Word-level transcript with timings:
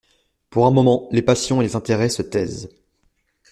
Pour 0.49 0.65
un 0.65 0.71
moment, 0.71 1.07
les 1.11 1.21
passions 1.21 1.61
et 1.61 1.63
les 1.63 1.75
intérêts 1.75 2.09
se 2.09 2.23
taisent. 2.23 2.71